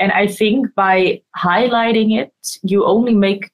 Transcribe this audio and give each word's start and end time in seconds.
And 0.00 0.12
I 0.12 0.28
think 0.28 0.74
by 0.74 1.20
highlighting 1.36 2.18
it, 2.18 2.32
you 2.62 2.86
only 2.86 3.14
make 3.14 3.50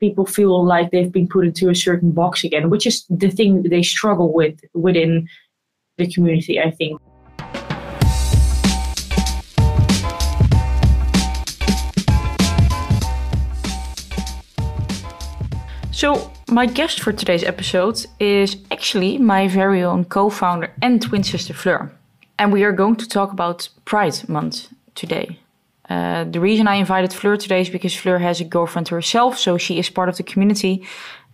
people 0.00 0.26
feel 0.26 0.62
like 0.62 0.90
they've 0.90 1.10
been 1.10 1.26
put 1.26 1.46
into 1.46 1.70
a 1.70 1.74
certain 1.74 2.10
box 2.10 2.44
again, 2.44 2.68
which 2.68 2.86
is 2.86 3.06
the 3.08 3.30
thing 3.30 3.62
they 3.62 3.82
struggle 3.82 4.30
with 4.34 4.60
within 4.74 5.26
the 5.96 6.06
community, 6.06 6.60
I 6.60 6.70
think. 6.72 7.00
So, 15.90 16.30
my 16.50 16.66
guest 16.66 17.00
for 17.00 17.12
today's 17.12 17.42
episode 17.42 18.04
is 18.20 18.58
actually 18.70 19.16
my 19.16 19.48
very 19.48 19.82
own 19.82 20.04
co 20.04 20.28
founder 20.28 20.70
and 20.82 21.00
twin 21.00 21.24
sister 21.24 21.54
Fleur. 21.54 21.90
And 22.38 22.52
we 22.52 22.62
are 22.62 22.72
going 22.72 22.96
to 22.96 23.08
talk 23.08 23.32
about 23.32 23.70
Pride 23.86 24.28
Month 24.28 24.68
today. 24.94 25.38
Uh, 25.88 26.24
the 26.24 26.40
reason 26.40 26.68
I 26.68 26.74
invited 26.74 27.12
Fleur 27.12 27.36
today 27.36 27.60
is 27.60 27.70
because 27.70 27.94
Fleur 27.94 28.18
has 28.18 28.40
a 28.40 28.44
girlfriend 28.44 28.88
herself, 28.88 29.38
so 29.38 29.58
she 29.58 29.78
is 29.78 29.90
part 29.90 30.08
of 30.08 30.16
the 30.16 30.22
community. 30.22 30.86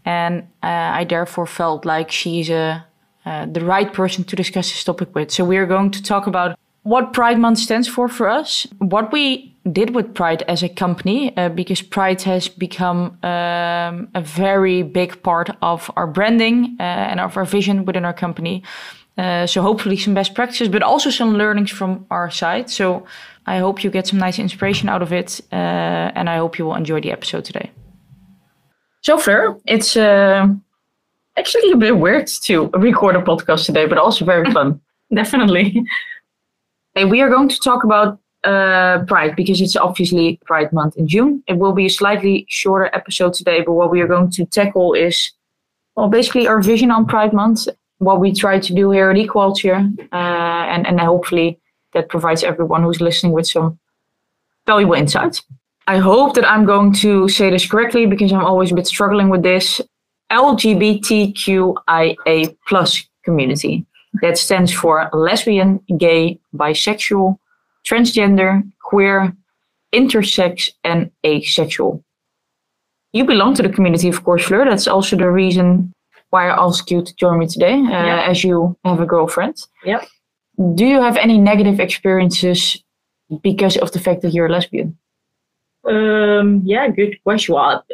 And 0.04 0.42
uh, 0.62 1.00
I 1.00 1.04
therefore 1.04 1.46
felt 1.46 1.84
like 1.84 2.10
she's 2.10 2.50
a, 2.50 2.84
uh, 3.24 3.46
the 3.46 3.64
right 3.64 3.92
person 3.92 4.24
to 4.24 4.36
discuss 4.36 4.70
this 4.70 4.84
topic 4.84 5.14
with. 5.14 5.30
So, 5.30 5.44
we 5.44 5.56
are 5.56 5.66
going 5.66 5.90
to 5.92 6.02
talk 6.02 6.26
about 6.26 6.58
what 6.82 7.14
Pride 7.14 7.38
Month 7.38 7.58
stands 7.58 7.88
for 7.88 8.08
for 8.08 8.28
us, 8.28 8.66
what 8.78 9.10
we 9.10 9.56
did 9.72 9.94
with 9.94 10.14
Pride 10.14 10.42
as 10.42 10.62
a 10.62 10.68
company, 10.68 11.34
uh, 11.36 11.48
because 11.48 11.80
Pride 11.80 12.20
has 12.22 12.48
become 12.48 13.18
um, 13.22 14.08
a 14.14 14.20
very 14.22 14.82
big 14.82 15.22
part 15.22 15.50
of 15.62 15.90
our 15.96 16.06
branding 16.06 16.76
uh, 16.78 16.82
and 16.82 17.20
of 17.20 17.36
our 17.38 17.46
vision 17.46 17.86
within 17.86 18.04
our 18.04 18.12
company. 18.12 18.62
Uh, 19.16 19.46
so 19.46 19.62
hopefully 19.62 19.96
some 19.96 20.12
best 20.12 20.34
practices, 20.34 20.68
but 20.68 20.82
also 20.82 21.08
some 21.08 21.34
learnings 21.34 21.70
from 21.70 22.04
our 22.10 22.30
side. 22.30 22.68
So 22.68 23.06
I 23.46 23.58
hope 23.58 23.84
you 23.84 23.90
get 23.90 24.06
some 24.06 24.18
nice 24.18 24.38
inspiration 24.38 24.88
out 24.88 25.02
of 25.02 25.12
it, 25.12 25.40
uh, 25.52 26.10
and 26.14 26.30
I 26.30 26.36
hope 26.38 26.58
you 26.58 26.64
will 26.64 26.74
enjoy 26.74 27.00
the 27.00 27.12
episode 27.12 27.44
today. 27.44 27.70
So 29.02 29.18
Fleur, 29.18 29.58
it's 29.66 29.96
uh, 29.96 30.48
actually 31.36 31.72
a 31.72 31.76
bit 31.76 31.98
weird 31.98 32.26
to 32.44 32.68
record 32.68 33.16
a 33.16 33.20
podcast 33.20 33.66
today, 33.66 33.86
but 33.86 33.98
also 33.98 34.24
very 34.24 34.50
fun. 34.50 34.80
Definitely. 35.14 35.84
Hey, 36.94 37.04
we 37.04 37.20
are 37.20 37.28
going 37.28 37.48
to 37.48 37.58
talk 37.58 37.84
about 37.84 38.18
uh, 38.44 39.04
Pride 39.06 39.36
because 39.36 39.60
it's 39.60 39.76
obviously 39.76 40.38
Pride 40.46 40.72
month 40.72 40.96
in 40.96 41.06
June. 41.06 41.42
It 41.46 41.58
will 41.58 41.72
be 41.72 41.86
a 41.86 41.90
slightly 41.90 42.46
shorter 42.48 42.90
episode 42.94 43.34
today, 43.34 43.60
but 43.60 43.72
what 43.72 43.90
we 43.90 44.00
are 44.00 44.06
going 44.06 44.30
to 44.30 44.46
tackle 44.46 44.94
is, 44.94 45.32
well, 45.96 46.08
basically 46.08 46.46
our 46.46 46.62
vision 46.62 46.90
on 46.90 47.04
Pride 47.06 47.34
month, 47.34 47.68
what 47.98 48.20
we 48.20 48.32
try 48.32 48.58
to 48.58 48.74
do 48.74 48.90
here 48.90 49.10
at 49.10 49.16
Equalture, 49.16 49.90
uh, 50.12 50.16
and, 50.16 50.86
and 50.86 50.98
hopefully 50.98 51.58
that 51.94 52.08
provides 52.08 52.44
everyone 52.44 52.82
who's 52.82 53.00
listening 53.00 53.32
with 53.32 53.46
some 53.46 53.78
valuable 54.66 54.94
insights. 54.94 55.42
I 55.86 55.98
hope 55.98 56.34
that 56.34 56.50
I'm 56.50 56.64
going 56.64 56.92
to 56.94 57.28
say 57.28 57.50
this 57.50 57.68
correctly 57.68 58.06
because 58.06 58.32
I'm 58.32 58.44
always 58.44 58.72
a 58.72 58.74
bit 58.74 58.86
struggling 58.86 59.28
with 59.28 59.42
this. 59.42 59.80
LGBTQIA 60.30 61.76
plus 62.66 63.06
community. 63.24 63.86
That 64.22 64.38
stands 64.38 64.72
for 64.72 65.10
lesbian, 65.12 65.80
gay, 65.98 66.38
bisexual, 66.56 67.36
transgender, 67.86 68.62
queer, 68.82 69.36
intersex, 69.92 70.70
and 70.84 71.10
asexual. 71.26 72.02
You 73.12 73.24
belong 73.24 73.54
to 73.54 73.62
the 73.62 73.68
community, 73.68 74.08
of 74.08 74.24
course, 74.24 74.44
Fleur. 74.44 74.64
That's 74.64 74.88
also 74.88 75.16
the 75.16 75.30
reason 75.30 75.92
why 76.30 76.48
I 76.48 76.64
asked 76.64 76.90
you 76.90 77.02
to 77.02 77.14
join 77.16 77.38
me 77.38 77.46
today, 77.46 77.74
uh, 77.74 78.22
as 78.30 78.42
you 78.42 78.76
have 78.84 79.00
a 79.00 79.06
girlfriend. 79.06 79.56
Yep. 79.84 80.06
Do 80.74 80.84
you 80.84 81.00
have 81.00 81.16
any 81.16 81.38
negative 81.38 81.80
experiences 81.80 82.82
because 83.42 83.76
of 83.76 83.92
the 83.92 84.00
fact 84.00 84.22
that 84.22 84.32
you're 84.32 84.46
a 84.46 84.52
lesbian? 84.52 84.96
Um, 85.84 86.62
yeah, 86.64 86.88
good 86.88 87.16
question. 87.24 87.54
Well, 87.54 87.84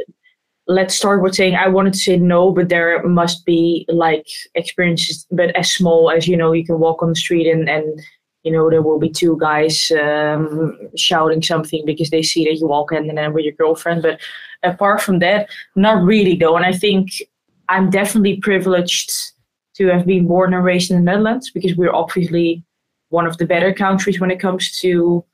let's 0.67 0.95
start 0.95 1.23
with 1.23 1.35
saying 1.35 1.57
I 1.57 1.69
wanted 1.69 1.95
to 1.95 1.99
say 1.99 2.17
no, 2.17 2.53
but 2.53 2.69
there 2.69 3.03
must 3.03 3.45
be 3.45 3.85
like 3.89 4.27
experiences, 4.55 5.27
but 5.31 5.55
as 5.57 5.73
small 5.73 6.11
as 6.11 6.29
you 6.29 6.37
know, 6.37 6.53
you 6.53 6.65
can 6.65 6.79
walk 6.79 7.03
on 7.03 7.09
the 7.09 7.17
street 7.17 7.47
and 7.47 7.69
and 7.69 8.01
you 8.43 8.53
know 8.53 8.71
there 8.71 8.83
will 8.83 8.99
be 8.99 9.11
two 9.11 9.37
guys 9.39 9.91
um, 9.93 10.79
shouting 10.97 11.43
something 11.43 11.85
because 11.85 12.11
they 12.11 12.23
see 12.23 12.45
that 12.45 12.57
you 12.57 12.67
walk 12.67 12.93
hand 12.93 13.11
in 13.11 13.17
hand 13.17 13.35
with 13.35 13.45
your 13.45 13.55
girlfriend. 13.55 14.03
But 14.03 14.21
apart 14.63 15.03
from 15.03 15.19
that, 15.19 15.49
not 15.75 16.03
really 16.03 16.37
though. 16.37 16.57
And 16.57 16.65
I 16.65 16.73
think 16.73 17.11
I'm 17.69 17.91
definitely 17.91 18.37
privileged 18.37 19.11
to 19.81 19.87
have 19.87 20.07
been 20.07 20.27
born 20.27 20.53
and 20.53 20.63
raised 20.63 20.91
in 20.91 20.99
the 20.99 21.03
Netherlands 21.03 21.51
because 21.51 21.75
we're 21.75 21.93
obviously 21.93 22.63
one 23.09 23.27
of 23.27 23.39
the 23.39 23.47
better 23.47 23.73
countries 23.73 24.21
when 24.21 24.31
it 24.31 24.39
comes 24.39 24.79
to 24.81 25.25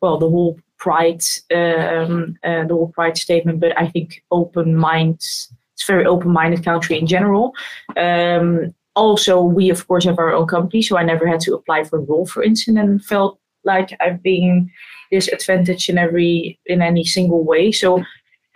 well 0.00 0.18
the 0.18 0.28
whole 0.28 0.58
pride, 0.78 1.22
um, 1.54 2.36
uh, 2.44 2.64
the 2.64 2.74
whole 2.74 2.92
pride 2.94 3.16
statement, 3.16 3.60
but 3.60 3.78
I 3.78 3.88
think 3.88 4.22
open 4.30 4.76
minds. 4.76 5.52
It's 5.74 5.86
very 5.86 6.06
open-minded 6.06 6.64
country 6.64 6.98
in 6.98 7.06
general. 7.06 7.54
Um, 7.96 8.74
also, 8.96 9.40
we 9.40 9.70
of 9.70 9.86
course 9.86 10.04
have 10.04 10.18
our 10.18 10.32
own 10.32 10.48
company, 10.48 10.82
so 10.82 10.98
I 10.98 11.04
never 11.04 11.24
had 11.24 11.38
to 11.42 11.54
apply 11.54 11.84
for 11.84 11.98
a 11.98 12.02
role, 12.02 12.26
for 12.26 12.42
instance, 12.42 12.76
and 12.78 13.04
felt 13.04 13.38
like 13.62 13.96
I've 14.00 14.20
been 14.20 14.70
disadvantaged 15.12 15.88
in 15.88 15.98
every 15.98 16.58
in 16.66 16.82
any 16.82 17.04
single 17.04 17.44
way. 17.44 17.70
So 17.70 18.02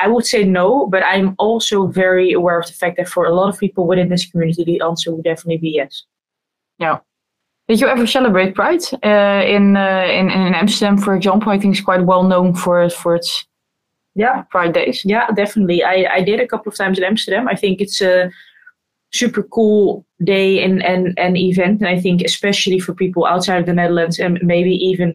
I 0.03 0.09
would 0.09 0.27
say 0.27 0.45
no, 0.45 0.87
but 0.87 1.03
I'm 1.05 1.35
also 1.39 1.87
very 1.87 2.33
aware 2.33 2.59
of 2.59 2.67
the 2.67 2.73
fact 2.73 2.97
that 2.97 3.09
for 3.09 3.25
a 3.25 3.35
lot 3.35 3.49
of 3.49 3.59
people 3.59 3.87
within 3.87 4.09
this 4.09 4.27
community, 4.27 4.65
the 4.65 4.81
answer 4.85 5.15
would 5.15 5.25
definitely 5.25 5.59
be 5.59 5.71
yes. 5.71 6.05
Yeah. 6.79 6.99
Did 7.69 7.81
you 7.81 7.87
ever 7.87 8.07
celebrate 8.07 8.55
Pride 8.55 8.83
uh, 9.05 9.43
in, 9.47 9.77
uh, 9.77 10.07
in 10.19 10.31
in 10.31 10.55
Amsterdam, 10.55 10.99
for 10.99 11.15
example? 11.15 11.53
I 11.53 11.59
think 11.59 11.75
it's 11.75 11.85
quite 11.85 12.05
well 12.05 12.25
known 12.25 12.55
for 12.55 12.91
for 12.91 13.15
its 13.15 13.47
yeah 14.15 14.43
Pride 14.51 14.75
days. 14.75 15.05
Yeah, 15.05 15.27
definitely. 15.31 15.85
I 15.85 16.07
I 16.19 16.23
did 16.23 16.41
a 16.41 16.47
couple 16.47 16.71
of 16.71 16.77
times 16.77 16.99
in 16.99 17.05
Amsterdam. 17.05 17.49
I 17.49 17.55
think 17.55 17.81
it's 17.81 18.01
a 18.01 18.31
super 19.13 19.43
cool 19.45 20.05
day 20.25 20.63
and 20.65 20.83
and 20.83 21.19
and 21.19 21.37
event, 21.37 21.81
and 21.81 21.89
I 21.89 22.01
think 22.01 22.23
especially 22.23 22.81
for 22.81 22.95
people 22.95 23.25
outside 23.25 23.61
of 23.61 23.67
the 23.67 23.75
Netherlands 23.75 24.19
and 24.19 24.39
maybe 24.43 24.75
even 24.91 25.15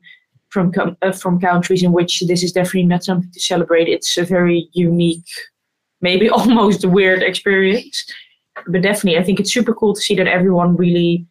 from 0.58 0.98
uh, 1.02 1.12
from 1.12 1.40
countries 1.40 1.84
in 1.84 1.92
which 1.92 2.24
this 2.28 2.44
is 2.44 2.52
definitely 2.52 2.86
not 2.86 3.04
something 3.04 3.32
to 3.32 3.40
celebrate. 3.40 3.88
It's 3.88 4.18
a 4.18 4.24
very 4.24 4.70
unique, 4.74 5.30
maybe 6.02 6.30
almost 6.40 6.86
weird 6.86 7.22
experience, 7.22 8.06
but 8.68 8.82
definitely 8.82 9.20
I 9.20 9.24
think 9.24 9.40
it's 9.40 9.54
super 9.54 9.74
cool 9.74 9.94
to 9.94 10.02
see 10.02 10.16
that 10.16 10.28
everyone 10.28 10.76
really 10.76 11.26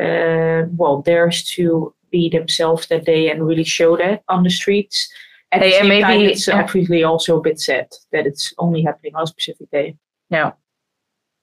uh, 0.00 0.62
well 0.76 1.02
dares 1.02 1.42
to 1.54 1.94
be 2.10 2.28
themselves 2.28 2.86
that 2.88 3.04
day 3.04 3.30
and 3.30 3.46
really 3.46 3.64
show 3.64 3.96
that 3.96 4.22
on 4.28 4.44
the 4.44 4.50
streets. 4.50 5.10
At 5.50 5.60
hey, 5.60 5.78
and 5.78 5.88
maybe 5.88 6.02
time, 6.02 6.20
it's 6.20 6.48
yeah. 6.48 6.62
obviously 6.62 7.02
also 7.04 7.38
a 7.38 7.42
bit 7.42 7.60
sad 7.60 7.88
that 8.12 8.26
it's 8.26 8.54
only 8.58 8.82
happening 8.82 9.14
on 9.14 9.24
a 9.24 9.26
specific 9.26 9.70
day. 9.70 9.96
Yeah. 10.30 10.52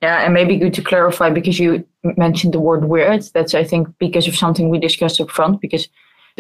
Yeah, 0.01 0.23
and 0.23 0.33
maybe 0.33 0.57
good 0.57 0.73
to 0.75 0.81
clarify 0.81 1.29
because 1.29 1.59
you 1.59 1.85
mentioned 2.03 2.53
the 2.53 2.59
word 2.59 2.85
weird. 2.85 3.23
That's 3.33 3.53
I 3.53 3.65
think 3.65 3.89
because 3.99 4.27
of 4.27 4.35
something 4.35 4.69
we 4.69 4.79
discussed 4.79 5.19
up 5.19 5.29
front. 5.29 5.59
Because 5.59 5.89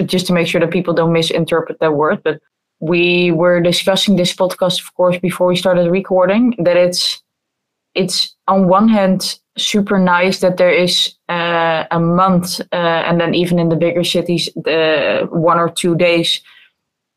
just 0.05 0.27
to 0.27 0.33
make 0.33 0.47
sure 0.47 0.61
that 0.61 0.71
people 0.71 0.93
don't 0.93 1.13
misinterpret 1.13 1.79
that 1.79 1.93
word, 1.93 2.21
but 2.23 2.39
we 2.79 3.31
were 3.31 3.59
discussing 3.59 4.15
this 4.15 4.33
podcast, 4.33 4.81
of 4.81 4.93
course, 4.95 5.17
before 5.17 5.47
we 5.47 5.55
started 5.55 5.89
recording. 5.91 6.55
That 6.59 6.77
it's 6.77 7.21
it's 7.95 8.35
on 8.47 8.67
one 8.67 8.87
hand 8.87 9.39
super 9.57 9.99
nice 9.99 10.39
that 10.39 10.57
there 10.57 10.71
is 10.71 11.13
uh, 11.27 11.83
a 11.91 11.99
month 11.99 12.61
uh, 12.71 13.03
and 13.07 13.19
then 13.19 13.33
even 13.33 13.59
in 13.59 13.69
the 13.69 13.75
bigger 13.75 14.03
cities 14.03 14.49
the 14.55 15.27
one 15.31 15.59
or 15.59 15.69
two 15.69 15.95
days 15.95 16.41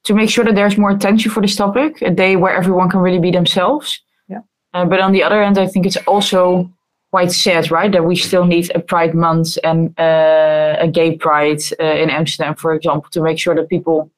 to 0.04 0.14
make 0.14 0.28
sure 0.28 0.44
that 0.44 0.54
there's 0.54 0.76
more 0.76 0.90
attention 0.90 1.30
for 1.30 1.40
this 1.40 1.54
topic 1.54 2.02
a 2.02 2.10
day 2.10 2.36
where 2.36 2.54
everyone 2.54 2.90
can 2.90 3.00
really 3.00 3.20
be 3.20 3.30
themselves 3.30 4.00
yeah 4.28 4.40
uh, 4.74 4.84
but 4.84 5.00
on 5.00 5.12
the 5.12 5.22
other 5.22 5.42
hand 5.42 5.58
i 5.58 5.66
think 5.66 5.86
it's 5.86 5.98
also 6.08 6.68
quite 7.12 7.30
sad 7.30 7.70
right? 7.70 7.92
That 7.92 8.04
we 8.04 8.16
still 8.16 8.46
need 8.54 8.66
a 8.74 8.80
pride 8.80 9.14
month 9.14 9.58
and 9.62 9.78
uh, 9.98 10.86
a 10.86 10.88
gay 10.88 11.16
pride 11.16 11.62
uh, 11.78 12.02
in 12.02 12.10
amsterdam 12.10 12.54
for 12.56 12.74
example 12.74 13.08
to 13.10 13.20
make 13.22 13.38
sure 13.38 13.54
that 13.54 13.68
people 13.68 14.10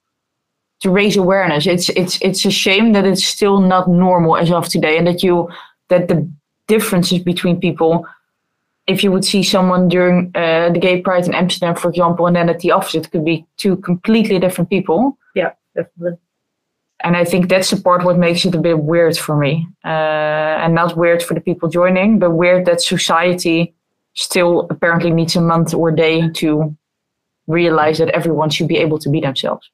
to 0.85 0.91
raise 0.91 1.17
awareness. 1.17 1.67
It's 1.67 1.89
it's 1.91 2.19
it's 2.21 2.45
a 2.45 2.51
shame 2.51 2.93
that 2.93 3.07
it's 3.07 3.25
still 3.25 3.61
not 3.61 3.89
normal 3.89 4.37
as 4.37 4.51
of 4.51 4.69
today 4.69 4.99
and 4.99 5.07
that 5.07 5.23
you 5.23 5.49
that 5.89 6.09
the 6.09 6.29
differences 6.69 7.21
between 7.21 7.59
people 7.59 8.07
if 8.87 9.03
you 9.03 9.11
would 9.11 9.25
see 9.25 9.43
someone 9.43 9.89
during 9.89 10.31
uh, 10.35 10.69
the 10.75 10.79
gay 10.79 11.01
pride 11.01 11.27
in 11.27 11.35
amsterdam 11.35 11.75
for 11.75 11.89
example 11.89 12.27
and 12.27 12.37
then 12.37 12.49
at 12.51 12.61
the 12.61 12.71
opposite 12.71 13.11
could 13.11 13.25
be 13.25 13.47
two 13.57 13.77
completely 13.77 14.39
different 14.39 14.69
people. 14.71 15.17
Yeah 15.35 15.53
definitely 15.75 16.19
and 17.05 17.17
i 17.17 17.25
think 17.25 17.49
that's 17.49 17.71
the 17.71 17.81
part 17.81 18.05
what 18.05 18.19
makes 18.19 18.45
it 18.45 18.55
a 18.55 18.61
bit 18.61 18.79
weird 18.79 19.17
for 19.17 19.37
me 19.37 19.67
uh, 19.85 20.63
and 20.63 20.75
not 20.75 20.97
weird 20.97 21.23
for 21.23 21.35
the 21.35 21.41
people 21.41 21.69
joining 21.69 22.19
but 22.19 22.31
weird 22.31 22.65
that 22.67 22.81
society 22.81 23.73
still 24.15 24.67
apparently 24.71 25.11
needs 25.11 25.37
a 25.37 25.41
month 25.41 25.75
or 25.75 25.91
day 25.91 26.29
to 26.31 26.77
realize 27.47 27.99
that 27.99 28.09
everyone 28.11 28.51
should 28.51 28.69
be 28.69 28.79
able 28.79 28.99
to 28.99 29.09
be 29.09 29.21
themselves 29.21 29.71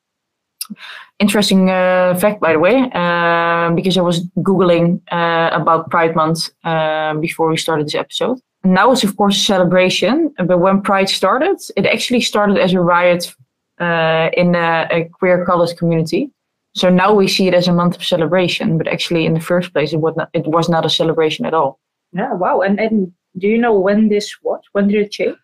interesting 1.20 1.70
uh, 1.70 2.14
fact, 2.18 2.40
by 2.40 2.52
the 2.52 2.58
way, 2.58 2.90
uh, 2.92 3.70
because 3.74 3.96
I 3.96 4.00
was 4.00 4.24
Googling 4.38 5.00
uh, 5.12 5.50
about 5.52 5.90
Pride 5.90 6.16
Month 6.16 6.50
uh, 6.64 7.14
before 7.14 7.48
we 7.48 7.56
started 7.56 7.86
this 7.86 7.94
episode. 7.94 8.40
Now 8.64 8.92
it's, 8.92 9.04
of 9.04 9.16
course, 9.16 9.36
a 9.36 9.40
celebration, 9.40 10.34
but 10.44 10.58
when 10.58 10.82
Pride 10.82 11.08
started, 11.08 11.56
it 11.76 11.86
actually 11.86 12.20
started 12.20 12.58
as 12.58 12.74
a 12.74 12.80
riot 12.80 13.34
uh, 13.78 14.30
in 14.34 14.54
a, 14.54 14.88
a 14.90 15.04
queer 15.18 15.44
college 15.44 15.76
community. 15.76 16.30
So 16.74 16.88
now 16.88 17.12
we 17.12 17.26
see 17.26 17.48
it 17.48 17.54
as 17.54 17.68
a 17.68 17.72
month 17.72 17.96
of 17.96 18.04
celebration, 18.04 18.78
but 18.78 18.86
actually 18.86 19.26
in 19.26 19.34
the 19.34 19.40
first 19.40 19.72
place, 19.72 19.92
it 19.92 20.00
was 20.00 20.14
not, 20.16 20.30
it 20.32 20.46
was 20.46 20.68
not 20.68 20.86
a 20.86 20.90
celebration 20.90 21.44
at 21.44 21.54
all. 21.54 21.80
Yeah, 22.12 22.32
wow. 22.34 22.60
And 22.60 22.80
and 22.80 23.12
do 23.38 23.48
you 23.48 23.58
know 23.58 23.78
when 23.78 24.08
this 24.08 24.36
was? 24.42 24.60
When 24.72 24.88
did 24.88 25.00
it 25.02 25.12
change? 25.12 25.36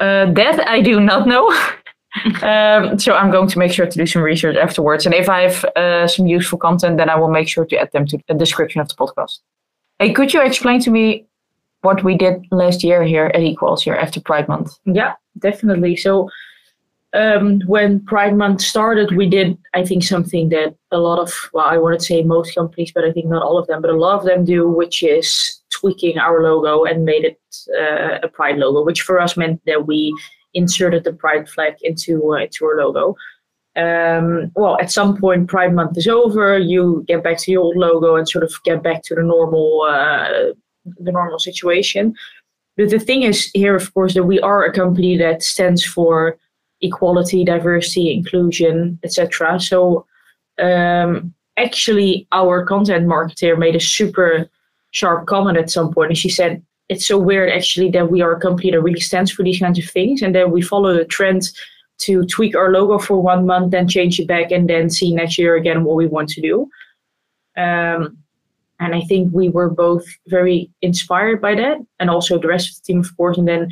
Uh, 0.00 0.30
that 0.32 0.66
I 0.68 0.80
do 0.80 1.00
not 1.00 1.26
know. 1.26 1.48
um, 2.42 2.98
so 2.98 3.14
I'm 3.14 3.30
going 3.30 3.48
to 3.48 3.58
make 3.58 3.72
sure 3.72 3.86
to 3.86 3.98
do 3.98 4.06
some 4.06 4.22
research 4.22 4.56
afterwards. 4.56 5.06
And 5.06 5.14
if 5.14 5.28
I 5.28 5.42
have 5.42 5.64
uh, 5.76 6.06
some 6.06 6.26
useful 6.26 6.58
content, 6.58 6.98
then 6.98 7.08
I 7.08 7.16
will 7.16 7.30
make 7.30 7.48
sure 7.48 7.64
to 7.64 7.76
add 7.76 7.92
them 7.92 8.06
to 8.06 8.18
the 8.28 8.34
description 8.34 8.80
of 8.80 8.88
the 8.88 8.94
podcast. 8.94 9.38
Hey, 9.98 10.12
could 10.12 10.34
you 10.34 10.42
explain 10.42 10.80
to 10.80 10.90
me 10.90 11.26
what 11.80 12.04
we 12.04 12.16
did 12.16 12.46
last 12.50 12.84
year 12.84 13.04
here 13.04 13.30
at 13.34 13.42
Equalture 13.42 13.96
after 13.96 14.20
Pride 14.20 14.48
Month? 14.48 14.78
Yeah, 14.84 15.14
definitely. 15.38 15.96
So 15.96 16.28
um, 17.16 17.60
when 17.66 18.00
Pride 18.04 18.36
Month 18.36 18.60
started, 18.60 19.16
we 19.16 19.28
did, 19.28 19.56
I 19.74 19.84
think, 19.84 20.04
something 20.04 20.50
that 20.50 20.74
a 20.90 20.98
lot 20.98 21.18
of, 21.18 21.32
well, 21.52 21.66
I 21.66 21.78
wouldn't 21.78 22.04
say 22.04 22.22
most 22.22 22.54
companies, 22.54 22.92
but 22.92 23.04
I 23.04 23.12
think 23.12 23.26
not 23.26 23.42
all 23.42 23.58
of 23.58 23.66
them, 23.66 23.80
but 23.80 23.90
a 23.90 23.96
lot 23.96 24.18
of 24.18 24.24
them 24.24 24.44
do, 24.44 24.68
which 24.68 25.02
is 25.02 25.62
tweaking 25.70 26.18
our 26.18 26.42
logo 26.42 26.84
and 26.84 27.04
made 27.04 27.24
it 27.24 27.40
uh, 27.78 28.18
a 28.22 28.28
Pride 28.28 28.58
logo, 28.58 28.84
which 28.84 29.02
for 29.02 29.20
us 29.20 29.36
meant 29.36 29.60
that 29.66 29.86
we 29.86 30.14
inserted 30.54 31.04
the 31.04 31.12
Pride 31.12 31.48
flag 31.48 31.74
into, 31.82 32.34
uh, 32.34 32.42
into 32.42 32.66
our 32.66 32.76
logo. 32.76 33.16
Um, 33.76 34.52
well, 34.54 34.78
at 34.80 34.90
some 34.90 35.16
point, 35.16 35.48
Pride 35.48 35.74
Month 35.74 35.98
is 35.98 36.08
over. 36.08 36.58
You 36.58 37.04
get 37.08 37.24
back 37.24 37.38
to 37.38 37.50
your 37.50 37.62
old 37.62 37.76
logo 37.76 38.16
and 38.16 38.28
sort 38.28 38.44
of 38.44 38.52
get 38.64 38.82
back 38.82 39.02
to 39.04 39.14
the 39.14 39.22
normal, 39.22 39.86
uh, 39.88 40.52
the 40.98 41.12
normal 41.12 41.38
situation. 41.38 42.14
But 42.76 42.90
the 42.90 42.98
thing 42.98 43.22
is 43.22 43.50
here, 43.54 43.74
of 43.74 43.92
course, 43.94 44.14
that 44.14 44.24
we 44.24 44.38
are 44.40 44.64
a 44.64 44.72
company 44.72 45.16
that 45.16 45.42
stands 45.42 45.84
for 45.84 46.36
equality, 46.80 47.44
diversity, 47.44 48.12
inclusion, 48.12 48.98
etc. 49.02 49.58
So 49.60 50.06
um, 50.58 51.34
actually, 51.56 52.26
our 52.32 52.64
content 52.64 53.06
marketer 53.06 53.58
made 53.58 53.76
a 53.76 53.80
super 53.80 54.48
sharp 54.90 55.26
comment 55.26 55.58
at 55.58 55.70
some 55.70 55.92
point, 55.92 56.10
and 56.10 56.18
she 56.18 56.28
said 56.28 56.62
it's 56.88 57.06
so 57.06 57.18
weird 57.18 57.50
actually 57.50 57.90
that 57.90 58.10
we 58.10 58.22
are 58.22 58.32
a 58.32 58.40
company 58.40 58.70
that 58.70 58.80
really 58.80 59.00
stands 59.00 59.30
for 59.30 59.42
these 59.42 59.58
kinds 59.58 59.78
of 59.78 59.84
things, 59.84 60.22
and 60.22 60.34
then 60.34 60.50
we 60.50 60.62
follow 60.62 60.94
the 60.94 61.04
trend 61.04 61.50
to 61.98 62.24
tweak 62.26 62.54
our 62.54 62.70
logo 62.70 62.98
for 62.98 63.20
one 63.20 63.46
month, 63.46 63.70
then 63.70 63.88
change 63.88 64.20
it 64.20 64.28
back, 64.28 64.50
and 64.50 64.68
then 64.68 64.90
see 64.90 65.14
next 65.14 65.38
year 65.38 65.56
again 65.56 65.84
what 65.84 65.96
we 65.96 66.06
want 66.06 66.28
to 66.28 66.40
do. 66.40 66.68
Um, 67.56 68.18
and 68.78 68.94
I 68.94 69.00
think 69.02 69.32
we 69.32 69.48
were 69.48 69.70
both 69.70 70.04
very 70.26 70.70
inspired 70.82 71.40
by 71.40 71.54
that, 71.54 71.78
and 71.98 72.10
also 72.10 72.38
the 72.38 72.48
rest 72.48 72.70
of 72.70 72.76
the 72.76 72.86
team, 72.86 73.00
of 73.00 73.16
course. 73.16 73.38
And 73.38 73.48
then 73.48 73.70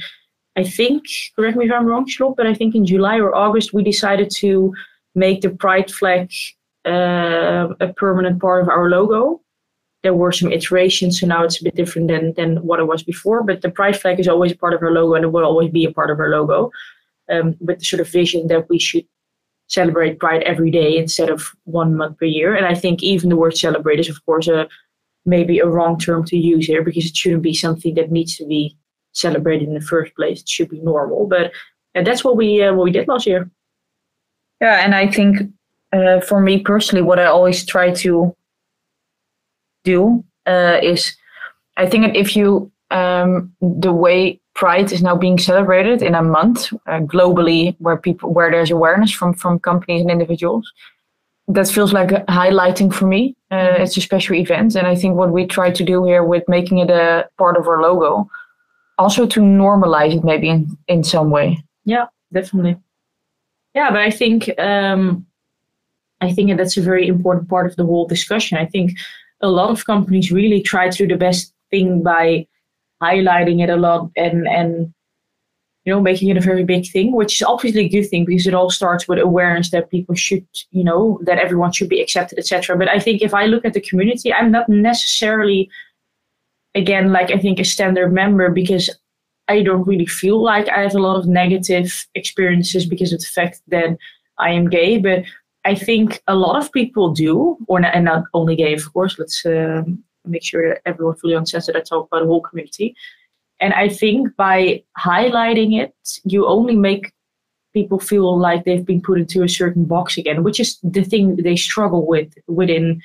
I 0.56 0.64
think, 0.64 1.04
correct 1.34 1.56
me 1.56 1.66
if 1.66 1.72
I'm 1.72 1.86
wrong, 1.86 2.06
Charlotte, 2.06 2.36
but 2.36 2.46
I 2.46 2.54
think 2.54 2.74
in 2.74 2.86
July 2.86 3.18
or 3.18 3.34
August 3.34 3.72
we 3.72 3.82
decided 3.82 4.30
to 4.36 4.72
make 5.14 5.40
the 5.40 5.50
pride 5.50 5.90
flag 5.90 6.32
uh, 6.86 7.68
a 7.80 7.92
permanent 7.96 8.40
part 8.40 8.62
of 8.62 8.68
our 8.68 8.88
logo. 8.88 9.40
There 10.02 10.14
were 10.14 10.32
some 10.32 10.52
iterations, 10.52 11.18
so 11.18 11.26
now 11.26 11.44
it's 11.44 11.60
a 11.60 11.64
bit 11.64 11.74
different 11.74 12.08
than 12.08 12.34
than 12.34 12.56
what 12.58 12.78
it 12.78 12.84
was 12.84 13.02
before. 13.02 13.42
But 13.42 13.62
the 13.62 13.70
pride 13.70 13.98
flag 13.98 14.20
is 14.20 14.28
always 14.28 14.54
part 14.54 14.74
of 14.74 14.82
our 14.82 14.92
logo, 14.92 15.14
and 15.14 15.24
it 15.24 15.32
will 15.32 15.44
always 15.44 15.70
be 15.70 15.86
a 15.86 15.92
part 15.92 16.10
of 16.10 16.20
our 16.20 16.28
logo, 16.28 16.70
um, 17.30 17.56
with 17.60 17.78
the 17.78 17.84
sort 17.84 18.00
of 18.00 18.08
vision 18.08 18.46
that 18.48 18.68
we 18.68 18.78
should 18.78 19.06
celebrate 19.68 20.18
Pride 20.18 20.42
every 20.42 20.70
day 20.70 20.96
instead 20.96 21.30
of 21.30 21.50
one 21.64 21.96
month 21.96 22.18
per 22.18 22.26
year. 22.26 22.54
And 22.54 22.66
I 22.66 22.74
think 22.74 23.02
even 23.02 23.30
the 23.30 23.36
word 23.36 23.56
celebrate 23.56 23.98
is, 23.98 24.08
of 24.08 24.24
course, 24.26 24.46
a 24.46 24.68
maybe 25.24 25.58
a 25.58 25.66
wrong 25.66 25.98
term 25.98 26.24
to 26.26 26.36
use 26.36 26.66
here 26.66 26.82
because 26.82 27.06
it 27.06 27.16
shouldn't 27.16 27.42
be 27.42 27.54
something 27.54 27.94
that 27.94 28.12
needs 28.12 28.36
to 28.36 28.46
be 28.46 28.76
celebrated 29.14 29.68
in 29.68 29.74
the 29.74 29.80
first 29.80 30.14
place. 30.14 30.42
It 30.42 30.48
should 30.48 30.68
be 30.68 30.80
normal. 30.80 31.26
But 31.26 31.52
and 31.94 32.06
that's 32.06 32.24
what 32.24 32.36
we 32.36 32.62
uh, 32.62 32.74
what 32.74 32.84
we 32.84 32.90
did 32.90 33.08
last 33.08 33.26
year. 33.26 33.50
Yeah, 34.60 34.84
and 34.84 34.94
I 34.94 35.08
think 35.10 35.50
uh, 35.92 36.20
for 36.20 36.40
me 36.40 36.60
personally, 36.60 37.02
what 37.02 37.18
I 37.18 37.26
always 37.26 37.64
try 37.64 37.92
to 37.92 38.34
do 39.84 40.24
uh, 40.46 40.78
is, 40.82 41.16
I 41.76 41.86
think 41.86 42.16
if 42.16 42.36
you 42.36 42.70
um, 42.90 43.52
the 43.60 43.92
way 43.92 44.40
Pride 44.54 44.92
is 44.92 45.02
now 45.02 45.16
being 45.16 45.38
celebrated 45.38 46.00
in 46.00 46.14
a 46.14 46.22
month 46.22 46.72
uh, 46.86 47.00
globally, 47.00 47.74
where 47.80 47.96
people 47.96 48.32
where 48.32 48.50
there's 48.50 48.70
awareness 48.70 49.10
from 49.10 49.34
from 49.34 49.58
companies 49.58 50.00
and 50.02 50.10
individuals, 50.10 50.72
that 51.48 51.68
feels 51.68 51.92
like 51.92 52.08
highlighting 52.26 52.92
for 52.92 53.06
me. 53.06 53.36
Uh, 53.50 53.56
mm-hmm. 53.56 53.82
it's 53.82 53.96
a 53.96 54.00
special 54.00 54.36
event, 54.36 54.76
and 54.76 54.86
I 54.86 54.94
think 54.94 55.16
what 55.16 55.32
we 55.32 55.46
try 55.46 55.70
to 55.70 55.84
do 55.84 56.04
here 56.04 56.22
with 56.22 56.44
making 56.48 56.78
it 56.78 56.90
a 56.90 57.28
part 57.36 57.56
of 57.56 57.66
our 57.66 57.82
logo 57.82 58.30
also 58.98 59.26
to 59.26 59.40
normalize 59.40 60.16
it 60.16 60.24
maybe 60.24 60.48
in, 60.48 60.76
in 60.88 61.04
some 61.04 61.30
way. 61.30 61.62
Yeah, 61.84 62.06
definitely. 62.32 62.76
Yeah, 63.74 63.90
but 63.90 64.00
I 64.00 64.10
think 64.10 64.50
um, 64.58 65.26
I 66.20 66.32
think 66.32 66.56
that's 66.56 66.76
a 66.76 66.82
very 66.82 67.06
important 67.06 67.48
part 67.48 67.66
of 67.66 67.76
the 67.76 67.84
whole 67.84 68.06
discussion. 68.06 68.56
I 68.56 68.66
think 68.66 68.92
a 69.40 69.48
lot 69.48 69.70
of 69.70 69.86
companies 69.86 70.32
really 70.32 70.62
try 70.62 70.88
to 70.88 70.96
do 70.96 71.06
the 71.06 71.18
best 71.18 71.52
thing 71.70 72.02
by 72.02 72.46
highlighting 73.02 73.62
it 73.62 73.68
a 73.68 73.76
lot 73.76 74.10
and 74.16 74.46
and 74.48 74.92
you 75.84 75.92
know 75.92 76.00
making 76.00 76.28
it 76.30 76.36
a 76.36 76.40
very 76.40 76.64
big 76.64 76.86
thing, 76.90 77.12
which 77.12 77.40
is 77.40 77.46
obviously 77.46 77.84
a 77.84 77.88
good 77.88 78.08
thing 78.08 78.24
because 78.24 78.46
it 78.46 78.54
all 78.54 78.70
starts 78.70 79.06
with 79.06 79.18
awareness 79.18 79.70
that 79.70 79.90
people 79.90 80.14
should 80.14 80.46
you 80.70 80.84
know 80.84 81.20
that 81.24 81.38
everyone 81.38 81.72
should 81.72 81.88
be 81.88 82.00
accepted, 82.00 82.38
etc. 82.38 82.76
But 82.76 82.88
I 82.88 82.98
think 83.00 83.22
if 83.22 83.34
I 83.34 83.46
look 83.46 83.64
at 83.64 83.74
the 83.74 83.80
community, 83.80 84.32
I'm 84.32 84.50
not 84.50 84.68
necessarily 84.68 85.68
again 86.74 87.12
like 87.12 87.30
I 87.30 87.38
think 87.38 87.58
a 87.58 87.64
standard 87.64 88.12
member 88.12 88.50
because 88.50 88.90
I 89.48 89.62
don't 89.62 89.86
really 89.86 90.06
feel 90.06 90.42
like 90.42 90.68
I 90.68 90.80
have 90.80 90.94
a 90.94 91.00
lot 91.00 91.16
of 91.16 91.26
negative 91.26 92.06
experiences 92.14 92.86
because 92.86 93.12
of 93.12 93.20
the 93.20 93.26
fact 93.26 93.60
that 93.68 93.96
I 94.38 94.50
am 94.50 94.70
gay, 94.70 94.98
but 94.98 95.24
I 95.64 95.74
think 95.74 96.22
a 96.26 96.34
lot 96.34 96.56
of 96.56 96.72
people 96.72 97.12
do, 97.12 97.56
or 97.68 97.80
not, 97.80 97.94
and 97.94 98.04
not 98.04 98.24
only 98.34 98.56
gay, 98.56 98.74
of 98.74 98.92
course. 98.92 99.18
Let's 99.18 99.44
um, 99.46 100.02
make 100.24 100.42
sure 100.42 100.68
that 100.68 100.82
everyone 100.86 101.16
fully 101.16 101.34
understands 101.34 101.66
that 101.66 101.76
I 101.76 101.80
talk 101.80 102.06
about 102.06 102.20
the 102.20 102.26
whole 102.26 102.42
community. 102.42 102.94
And 103.60 103.72
I 103.74 103.88
think 103.88 104.34
by 104.36 104.82
highlighting 104.98 105.80
it, 105.80 105.94
you 106.24 106.46
only 106.46 106.76
make 106.76 107.12
people 107.72 107.98
feel 107.98 108.38
like 108.38 108.64
they've 108.64 108.84
been 108.84 109.00
put 109.00 109.18
into 109.18 109.42
a 109.42 109.48
certain 109.48 109.84
box 109.84 110.16
again, 110.16 110.42
which 110.42 110.60
is 110.60 110.78
the 110.82 111.02
thing 111.02 111.36
they 111.36 111.56
struggle 111.56 112.06
with 112.06 112.32
within 112.46 113.00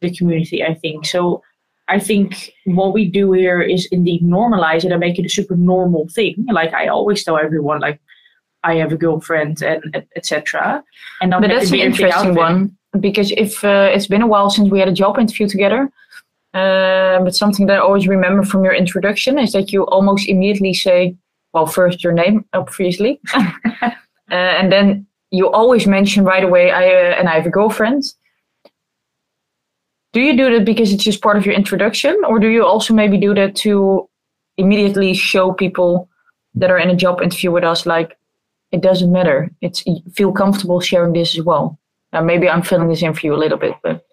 the 0.00 0.14
community. 0.14 0.62
I 0.64 0.74
think 0.74 1.06
so. 1.06 1.42
I 1.88 1.98
think 1.98 2.50
what 2.64 2.94
we 2.94 3.08
do 3.08 3.32
here 3.32 3.60
is 3.60 3.86
indeed 3.92 4.22
normalize 4.22 4.84
it 4.84 4.92
and 4.92 5.00
make 5.00 5.18
it 5.18 5.26
a 5.26 5.28
super 5.28 5.56
normal 5.56 6.08
thing. 6.08 6.46
Like 6.50 6.72
I 6.72 6.88
always 6.88 7.22
tell 7.24 7.36
everyone, 7.36 7.80
like 7.80 8.00
I 8.62 8.76
have 8.76 8.92
a 8.92 8.96
girlfriend 8.96 9.62
and 9.62 10.06
etc. 10.16 10.82
And 11.20 11.30
but 11.30 11.48
that's 11.48 11.70
an 11.70 11.80
interesting 11.80 12.34
one 12.34 12.76
because 13.00 13.32
if 13.32 13.62
uh, 13.64 13.90
it's 13.92 14.06
been 14.06 14.22
a 14.22 14.26
while 14.26 14.48
since 14.48 14.70
we 14.70 14.78
had 14.78 14.88
a 14.88 14.92
job 14.92 15.18
interview 15.18 15.46
together, 15.46 15.90
uh, 16.54 17.20
but 17.22 17.34
something 17.34 17.66
that 17.66 17.76
I 17.76 17.80
always 17.80 18.08
remember 18.08 18.44
from 18.44 18.64
your 18.64 18.74
introduction 18.74 19.38
is 19.38 19.52
that 19.52 19.72
you 19.72 19.84
almost 19.86 20.28
immediately 20.28 20.72
say, 20.72 21.14
well, 21.52 21.66
first 21.66 22.02
your 22.02 22.12
name, 22.12 22.44
obviously, 22.54 23.20
uh, 23.34 23.90
and 24.30 24.72
then 24.72 25.06
you 25.30 25.50
always 25.50 25.86
mention 25.86 26.24
right 26.24 26.44
away, 26.44 26.70
I 26.70 26.86
uh, 26.86 27.14
and 27.18 27.28
I 27.28 27.34
have 27.34 27.46
a 27.46 27.50
girlfriend 27.50 28.04
do 30.14 30.20
you 30.20 30.36
do 30.36 30.50
that 30.56 30.64
because 30.64 30.92
it's 30.92 31.04
just 31.04 31.20
part 31.20 31.36
of 31.36 31.44
your 31.44 31.54
introduction 31.54 32.18
or 32.26 32.38
do 32.38 32.48
you 32.48 32.64
also 32.64 32.94
maybe 32.94 33.18
do 33.18 33.34
that 33.34 33.54
to 33.56 34.08
immediately 34.56 35.12
show 35.12 35.52
people 35.52 36.08
that 36.54 36.70
are 36.70 36.78
in 36.78 36.88
a 36.88 36.96
job 36.96 37.20
interview 37.20 37.50
with 37.50 37.64
us 37.64 37.84
like 37.84 38.16
it 38.72 38.80
doesn't 38.80 39.12
matter. 39.12 39.50
It's 39.60 39.84
feel 40.14 40.32
comfortable 40.32 40.80
sharing 40.80 41.12
this 41.12 41.38
as 41.38 41.44
well. 41.44 41.78
Now 42.14 42.22
maybe 42.22 42.48
i'm 42.48 42.62
filling 42.62 42.88
this 42.88 43.02
in 43.02 43.12
for 43.12 43.26
you 43.26 43.34
a 43.34 43.42
little 43.44 43.58
bit 43.58 43.74
but 43.82 44.06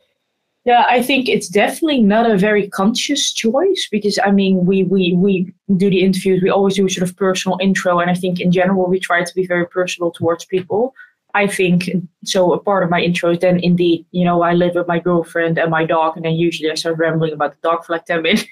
yeah 0.65 0.85
i 0.89 1.01
think 1.03 1.29
it's 1.29 1.47
definitely 1.47 2.01
not 2.01 2.29
a 2.29 2.37
very 2.37 2.67
conscious 2.67 3.31
choice 3.31 3.87
because 3.91 4.17
i 4.25 4.31
mean 4.31 4.65
we 4.65 4.83
we 4.83 5.13
we 5.13 5.53
do 5.77 5.89
the 5.89 6.03
interviews. 6.03 6.41
We 6.41 6.49
always 6.49 6.75
do 6.75 6.87
a 6.87 6.89
sort 6.89 7.07
of 7.07 7.15
personal 7.15 7.59
intro 7.61 7.99
and 7.99 8.09
i 8.09 8.15
think 8.15 8.39
in 8.39 8.51
general 8.51 8.87
we 8.87 8.99
try 8.99 9.23
to 9.23 9.35
be 9.35 9.45
very 9.45 9.67
personal 9.67 10.11
towards 10.11 10.45
people 10.45 10.95
I 11.33 11.47
think 11.47 11.89
so. 12.23 12.53
A 12.53 12.59
part 12.59 12.83
of 12.83 12.89
my 12.89 13.01
intro 13.01 13.31
is 13.31 13.39
then 13.39 13.59
indeed, 13.59 14.05
you 14.11 14.25
know, 14.25 14.41
I 14.41 14.53
live 14.53 14.75
with 14.75 14.87
my 14.87 14.99
girlfriend 14.99 15.57
and 15.57 15.71
my 15.71 15.85
dog, 15.85 16.15
and 16.15 16.25
then 16.25 16.33
usually 16.33 16.71
I 16.71 16.75
start 16.75 16.97
rambling 16.97 17.33
about 17.33 17.51
the 17.51 17.69
dog 17.69 17.85
for 17.85 17.93
like 17.93 18.05
10 18.05 18.21
minutes. 18.23 18.45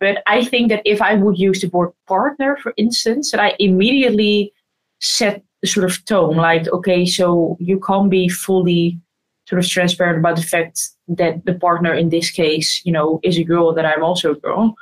but 0.00 0.22
I 0.26 0.44
think 0.44 0.68
that 0.70 0.82
if 0.84 1.00
I 1.02 1.14
would 1.14 1.38
use 1.38 1.60
the 1.60 1.68
word 1.68 1.92
partner, 2.06 2.56
for 2.62 2.72
instance, 2.76 3.30
that 3.30 3.40
I 3.40 3.54
immediately 3.58 4.52
set 5.00 5.42
the 5.62 5.68
sort 5.68 5.84
of 5.84 6.04
tone 6.04 6.36
like, 6.36 6.68
okay, 6.68 7.06
so 7.06 7.56
you 7.60 7.80
can't 7.80 8.10
be 8.10 8.28
fully 8.28 8.98
sort 9.48 9.62
of 9.62 9.68
transparent 9.68 10.18
about 10.18 10.36
the 10.36 10.42
fact 10.42 10.80
that 11.08 11.44
the 11.46 11.54
partner 11.54 11.94
in 11.94 12.08
this 12.08 12.30
case, 12.30 12.82
you 12.84 12.92
know, 12.92 13.20
is 13.22 13.38
a 13.38 13.44
girl, 13.44 13.72
that 13.72 13.86
I'm 13.86 14.02
also 14.02 14.32
a 14.32 14.40
girl. 14.40 14.74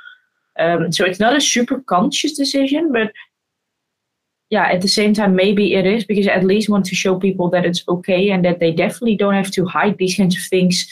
Um, 0.57 0.91
so 0.91 1.05
it's 1.05 1.19
not 1.19 1.35
a 1.35 1.41
super 1.41 1.81
conscious 1.81 2.35
decision, 2.35 2.91
but 2.91 3.11
yeah, 4.49 4.67
at 4.67 4.81
the 4.81 4.87
same 4.87 5.13
time, 5.13 5.35
maybe 5.35 5.73
it 5.73 5.85
is 5.85 6.05
because 6.05 6.27
I 6.27 6.31
at 6.31 6.43
least 6.43 6.69
want 6.69 6.85
to 6.85 6.95
show 6.95 7.19
people 7.19 7.49
that 7.49 7.65
it's 7.65 7.83
okay 7.87 8.29
and 8.29 8.45
that 8.45 8.59
they 8.59 8.71
definitely 8.71 9.15
don't 9.15 9.33
have 9.33 9.51
to 9.51 9.65
hide 9.65 9.97
these 9.97 10.15
kinds 10.15 10.37
of 10.37 10.43
things 10.43 10.87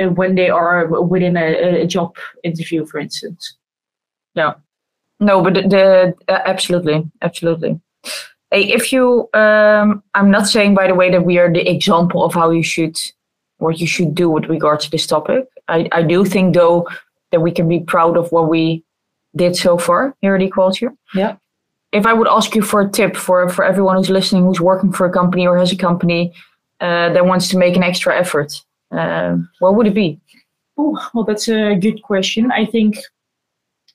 uh, 0.00 0.08
when 0.08 0.34
they 0.34 0.50
are 0.50 0.86
within 1.02 1.36
a, 1.36 1.82
a, 1.82 1.86
job 1.86 2.16
interview, 2.42 2.84
for 2.84 2.98
instance. 2.98 3.56
Yeah, 4.34 4.54
no, 5.20 5.42
but 5.42 5.54
the, 5.54 5.62
the 5.62 6.14
uh, 6.32 6.40
absolutely, 6.44 7.08
absolutely. 7.22 7.80
Hey, 8.50 8.72
if 8.72 8.92
you, 8.92 9.28
um, 9.32 10.02
I'm 10.14 10.30
not 10.30 10.48
saying, 10.48 10.74
by 10.74 10.88
the 10.88 10.94
way, 10.94 11.10
that 11.10 11.24
we 11.24 11.38
are 11.38 11.52
the 11.52 11.66
example 11.70 12.24
of 12.24 12.34
how 12.34 12.50
you 12.50 12.62
should, 12.62 12.98
what 13.58 13.78
you 13.78 13.86
should 13.86 14.14
do 14.14 14.28
with 14.28 14.46
regard 14.46 14.80
to 14.80 14.90
this 14.90 15.06
topic. 15.06 15.46
I, 15.68 15.88
I 15.92 16.02
do 16.02 16.24
think, 16.24 16.54
though, 16.54 16.88
that 17.30 17.40
we 17.40 17.52
can 17.52 17.68
be 17.68 17.80
proud 17.80 18.16
of 18.16 18.30
what 18.32 18.48
we 18.48 18.84
did 19.36 19.56
so 19.56 19.78
far 19.78 20.14
here 20.20 20.34
at 20.34 20.42
Equalture. 20.42 20.94
Yeah. 21.14 21.36
If 21.92 22.06
I 22.06 22.12
would 22.12 22.28
ask 22.28 22.54
you 22.54 22.62
for 22.62 22.80
a 22.80 22.90
tip 22.90 23.16
for, 23.16 23.48
for 23.48 23.64
everyone 23.64 23.96
who's 23.96 24.10
listening, 24.10 24.44
who's 24.44 24.60
working 24.60 24.92
for 24.92 25.06
a 25.06 25.12
company 25.12 25.46
or 25.46 25.58
has 25.58 25.72
a 25.72 25.76
company 25.76 26.32
uh, 26.80 27.12
that 27.12 27.26
wants 27.26 27.48
to 27.48 27.58
make 27.58 27.76
an 27.76 27.82
extra 27.82 28.18
effort, 28.18 28.62
uh, 28.90 29.36
what 29.58 29.74
would 29.74 29.86
it 29.86 29.94
be? 29.94 30.18
Oh, 30.78 30.98
well, 31.12 31.24
that's 31.24 31.48
a 31.48 31.74
good 31.74 32.02
question. 32.02 32.50
I 32.50 32.64
think 32.64 32.96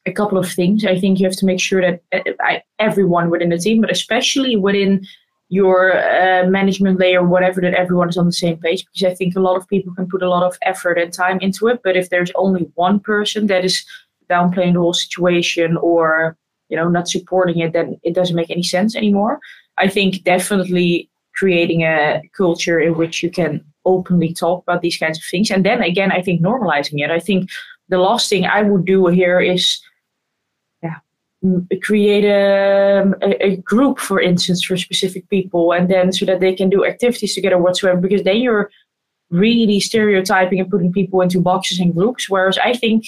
a 0.06 0.12
couple 0.12 0.38
of 0.38 0.50
things. 0.50 0.86
I 0.86 1.00
think 1.00 1.20
you 1.20 1.26
have 1.26 1.36
to 1.38 1.46
make 1.46 1.60
sure 1.60 1.82
that 1.82 2.02
uh, 2.14 2.60
everyone 2.80 3.30
within 3.30 3.50
the 3.50 3.58
team, 3.58 3.82
but 3.82 3.92
especially 3.92 4.56
within 4.56 5.06
your 5.50 5.98
uh, 5.98 6.46
management 6.48 7.00
layer, 7.00 7.24
whatever, 7.24 7.62
that 7.62 7.74
everyone 7.74 8.10
is 8.10 8.18
on 8.18 8.26
the 8.26 8.32
same 8.32 8.58
page. 8.58 8.86
Because 8.86 9.12
I 9.12 9.16
think 9.16 9.36
a 9.36 9.40
lot 9.40 9.58
of 9.58 9.68
people 9.68 9.94
can 9.96 10.08
put 10.08 10.24
a 10.24 10.30
lot 10.30 10.44
of 10.44 10.58
effort 10.62 10.98
and 10.98 11.12
time 11.12 11.40
into 11.40 11.68
it, 11.68 11.82
but 11.84 11.98
if 11.98 12.10
there's 12.10 12.32
only 12.36 12.70
one 12.76 13.00
person 13.00 13.48
that 13.48 13.66
is 13.66 13.86
downplaying 14.30 14.74
the 14.74 14.80
whole 14.80 14.94
situation 14.94 15.78
or 15.78 16.38
you 16.70 16.78
know 16.78 16.90
not 16.90 17.08
supporting 17.08 17.60
it, 17.60 17.74
then 17.74 18.00
it 18.04 18.14
doesn't 18.14 18.36
make 18.36 18.50
any 18.52 18.64
sense 18.64 18.96
anymore. 18.96 19.40
I 19.78 19.88
think 19.88 20.24
definitely 20.24 21.10
creating 21.36 21.84
a 21.84 22.22
culture 22.36 22.80
in 22.80 22.98
which 22.98 23.22
you 23.22 23.30
can 23.30 23.64
openly 23.86 24.34
talk 24.34 24.64
about 24.64 24.82
these 24.82 24.98
kinds 24.98 25.18
of 25.18 25.24
things, 25.26 25.52
and 25.52 25.66
then 25.66 25.82
again, 25.82 26.12
I 26.12 26.22
think 26.22 26.42
normalizing 26.42 27.04
it. 27.04 27.12
I 27.12 27.20
think 27.20 27.50
the 27.90 27.98
last 27.98 28.30
thing 28.30 28.46
I 28.46 28.62
would 28.64 28.86
do 28.86 29.08
here 29.08 29.40
is 29.40 29.80
yeah, 30.84 30.96
create 31.82 32.26
a, 32.26 33.02
um, 33.02 33.16
a, 33.22 33.46
a, 33.46 33.56
group, 33.58 34.00
for 34.00 34.20
instance, 34.20 34.64
for 34.64 34.78
specific 34.78 35.30
people, 35.30 35.72
and 35.72 35.90
then 35.90 36.12
so 36.12 36.26
that 36.26 36.40
they 36.40 36.54
can 36.54 36.70
do 36.70 36.86
activities 36.86 37.36
together 37.36 37.58
whatsoever, 37.58 38.00
because 38.00 38.24
then 38.24 38.38
you're 38.38 38.70
really 39.30 39.80
stereotyping 39.80 40.60
and 40.60 40.70
putting 40.70 40.92
people 40.92 41.22
into 41.22 41.42
boxes 41.42 41.80
and 41.80 41.94
groups. 41.94 42.30
Whereas 42.30 42.58
I 42.58 42.74
think 42.74 43.06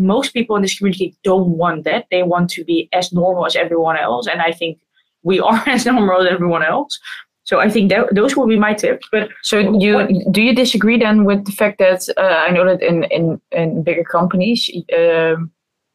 most 0.00 0.32
people 0.32 0.56
in 0.56 0.62
this 0.62 0.78
community 0.78 1.16
don't 1.22 1.50
want 1.50 1.84
that. 1.84 2.06
They 2.10 2.22
want 2.22 2.50
to 2.50 2.64
be 2.64 2.88
as 2.92 3.12
normal 3.12 3.46
as 3.46 3.54
everyone 3.54 3.96
else. 3.96 4.26
And 4.26 4.40
I 4.40 4.52
think 4.52 4.78
we 5.22 5.40
are 5.48 5.62
as 5.68 5.86
normal 5.86 6.22
as 6.22 6.28
everyone 6.28 6.64
else. 6.64 6.98
So 7.44 7.58
I 7.58 7.68
think 7.68 7.90
that 7.90 8.14
those 8.14 8.36
will 8.36 8.46
be 8.46 8.58
my 8.58 8.74
tips. 8.74 9.08
But 9.10 9.28
so 9.42 9.58
you 9.58 9.94
what, 9.94 10.10
do 10.30 10.42
you 10.42 10.54
disagree 10.54 10.98
then 10.98 11.24
with 11.24 11.44
the 11.46 11.52
fact 11.52 11.78
that 11.78 12.08
uh, 12.16 12.44
I 12.46 12.50
know 12.50 12.64
that 12.64 12.82
in 12.82 13.04
in, 13.04 13.40
in 13.50 13.82
bigger 13.82 14.04
companies, 14.04 14.70
uh, 14.92 15.36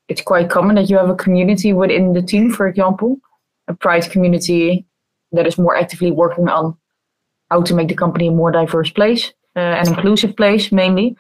it's 0.08 0.22
quite 0.22 0.50
common 0.50 0.76
that 0.76 0.90
you 0.90 0.98
have 0.98 1.10
a 1.10 1.16
community 1.16 1.72
within 1.72 2.14
the 2.14 2.22
team, 2.22 2.52
for 2.52 2.68
example, 2.68 3.18
a 3.68 3.74
pride 3.74 4.10
community 4.12 4.86
that 5.32 5.48
is 5.48 5.58
more 5.58 5.76
actively 5.76 6.12
working 6.12 6.50
on 6.50 6.76
how 7.50 7.62
to 7.62 7.74
make 7.74 7.88
the 7.88 7.96
company 7.96 8.28
a 8.28 8.32
more 8.32 8.52
diverse 8.52 8.92
place, 8.92 9.34
uh, 9.56 9.60
an 9.60 9.88
inclusive 9.88 10.36
place 10.36 10.72
mainly. 10.72 11.16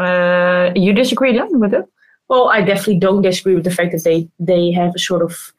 Uh, 0.00 0.72
you 0.74 0.92
disagree 0.92 1.32
then 1.36 1.60
with 1.60 1.74
it? 1.74 1.86
Well, 2.28 2.48
I 2.48 2.62
definitely 2.62 2.98
don't 2.98 3.22
disagree 3.22 3.54
with 3.54 3.64
the 3.64 3.70
fact 3.70 3.92
that 3.92 4.04
they 4.04 4.28
they 4.38 4.70
have 4.72 4.94
a 4.94 4.98
sort 4.98 5.22
of 5.22 5.52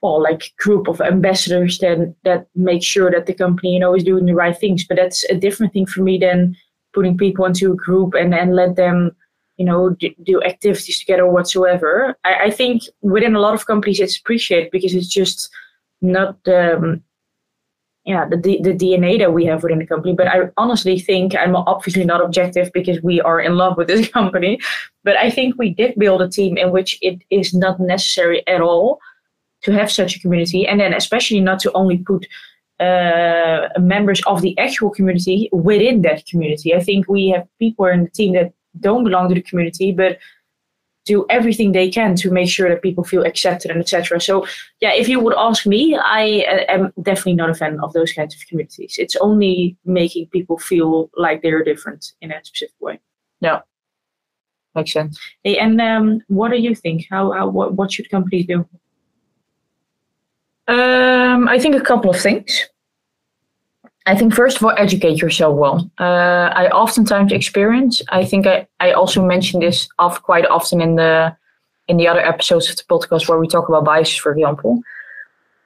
well, 0.00 0.22
like 0.22 0.52
group 0.58 0.86
of 0.88 1.00
ambassadors 1.00 1.78
that 1.78 2.14
that 2.24 2.46
make 2.54 2.82
sure 2.82 3.10
that 3.10 3.26
the 3.26 3.34
company 3.34 3.74
you 3.74 3.80
know 3.80 3.94
is 3.94 4.04
doing 4.04 4.26
the 4.26 4.34
right 4.34 4.56
things. 4.56 4.84
But 4.84 4.96
that's 4.96 5.24
a 5.30 5.34
different 5.34 5.72
thing 5.72 5.86
for 5.86 6.02
me 6.02 6.18
than 6.18 6.56
putting 6.94 7.18
people 7.18 7.44
into 7.44 7.72
a 7.72 7.76
group 7.76 8.14
and 8.14 8.34
and 8.34 8.54
let 8.54 8.76
them 8.76 9.14
you 9.56 9.64
know 9.64 9.90
do, 9.90 10.10
do 10.22 10.42
activities 10.42 10.98
together 10.98 11.26
whatsoever 11.26 12.16
I, 12.24 12.46
I, 12.46 12.50
think 12.50 12.82
within 13.02 13.36
a 13.36 13.40
lot 13.40 13.54
of 13.54 13.66
companies 13.66 14.00
it's 14.00 14.18
appreciated 14.18 14.70
because 14.72 14.94
it's 14.94 15.06
just 15.06 15.48
not 16.02 16.42
the 16.44 16.76
um, 16.76 17.02
yeah 18.04 18.26
the, 18.28 18.36
the 18.36 18.74
dna 18.74 19.18
that 19.18 19.32
we 19.32 19.44
have 19.44 19.62
within 19.62 19.78
the 19.78 19.86
company. 19.86 20.14
But 20.14 20.28
i 20.28 20.50
honestly 20.56 20.98
think 20.98 21.34
i'm 21.36 21.56
obviously 21.56 22.04
not 22.04 22.24
objective 22.24 22.70
because 22.72 23.02
we 23.02 23.20
are 23.20 23.40
in 23.40 23.56
love 23.56 23.76
with 23.76 23.88
this 23.88 24.08
company. 24.18 24.60
But 25.02 25.16
i 25.16 25.30
think 25.30 25.56
we 25.58 25.70
did 25.70 25.98
build 25.98 26.22
a 26.22 26.28
team 26.28 26.56
in 26.56 26.70
which 26.70 26.98
it 27.02 27.22
is 27.30 27.54
not 27.54 27.80
necessary 27.80 28.46
at 28.46 28.60
all 28.60 29.00
to 29.64 29.72
have 29.72 29.90
such 29.90 30.16
a 30.16 30.20
community. 30.20 30.66
And 30.66 30.78
then 30.78 30.94
especially 30.94 31.40
not 31.40 31.58
to 31.60 31.72
only 31.72 31.98
put 31.98 32.26
uh, 32.80 33.68
members 33.78 34.22
of 34.26 34.42
the 34.42 34.56
actual 34.58 34.90
community 34.90 35.48
within 35.52 36.02
that 36.02 36.26
community. 36.26 36.74
I 36.74 36.82
think 36.82 37.08
we 37.08 37.28
have 37.30 37.46
people 37.58 37.86
in 37.86 38.04
the 38.04 38.10
team 38.10 38.34
that 38.34 38.52
don't 38.80 39.04
belong 39.04 39.28
to 39.28 39.34
the 39.34 39.42
community, 39.42 39.92
but 39.92 40.18
do 41.04 41.26
everything 41.28 41.72
they 41.72 41.90
can 41.90 42.14
to 42.16 42.30
make 42.30 42.48
sure 42.48 42.68
that 42.68 42.82
people 42.82 43.04
feel 43.04 43.24
accepted 43.24 43.70
and 43.70 43.80
etc. 43.80 44.20
So 44.20 44.46
yeah, 44.80 44.92
if 44.92 45.08
you 45.08 45.20
would 45.20 45.34
ask 45.36 45.66
me, 45.66 45.96
I 45.96 46.44
uh, 46.48 46.72
am 46.72 46.92
definitely 47.02 47.34
not 47.34 47.50
a 47.50 47.54
fan 47.54 47.78
of 47.80 47.92
those 47.92 48.12
kinds 48.12 48.34
of 48.34 48.46
communities. 48.48 48.96
It's 48.98 49.16
only 49.16 49.76
making 49.84 50.28
people 50.28 50.58
feel 50.58 51.10
like 51.16 51.42
they're 51.42 51.64
different 51.64 52.12
in 52.20 52.32
a 52.32 52.42
specific 52.44 52.74
way. 52.80 53.00
Yeah, 53.40 53.60
makes 54.74 54.92
sense. 54.92 55.18
Hey, 55.42 55.58
and 55.58 55.80
um, 55.80 56.22
what 56.28 56.50
do 56.50 56.56
you 56.56 56.74
think? 56.74 57.06
How, 57.10 57.32
how 57.32 57.48
what, 57.48 57.74
what 57.74 57.92
should 57.92 58.10
companies 58.10 58.46
do? 58.46 58.66
Um, 60.66 61.48
I 61.48 61.58
think 61.58 61.74
a 61.74 61.80
couple 61.80 62.10
of 62.10 62.18
things. 62.18 62.68
I 64.06 64.14
think 64.16 64.34
first 64.34 64.58
of 64.58 64.64
all, 64.64 64.74
educate 64.76 65.22
yourself 65.22 65.56
well. 65.56 65.90
Uh, 65.98 66.50
I 66.54 66.68
oftentimes 66.68 67.32
experience. 67.32 68.02
I 68.10 68.24
think 68.24 68.46
I, 68.46 68.66
I 68.80 68.92
also 68.92 69.24
mention 69.24 69.60
this 69.60 69.88
off 69.98 70.22
quite 70.22 70.46
often 70.46 70.80
in 70.80 70.96
the 70.96 71.34
in 71.88 71.96
the 71.96 72.08
other 72.08 72.20
episodes 72.20 72.68
of 72.70 72.76
the 72.76 72.82
podcast 72.84 73.28
where 73.28 73.38
we 73.38 73.48
talk 73.48 73.68
about 73.68 73.84
biases, 73.84 74.16
for 74.16 74.32
example. 74.32 74.82